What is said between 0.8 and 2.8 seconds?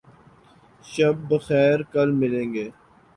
شب بخیر. کل ملیں گے